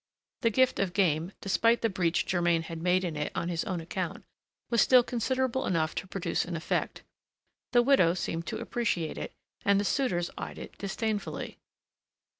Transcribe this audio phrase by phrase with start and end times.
[0.41, 3.79] The gift of game, despite the breach Germain had made in it on his own
[3.79, 4.25] account,
[4.71, 7.03] was still considerable enough to produce an effect.
[7.71, 9.31] The widow seemed to appreciate it,
[9.63, 11.59] and the suitors eyed it disdainfully.